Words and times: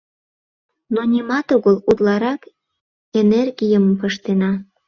Но 0.93 1.01
нимат 1.11 1.47
огыл, 1.55 1.75
утларак 1.89 2.41
энергийым 3.21 3.85
пыштена. 3.99 4.51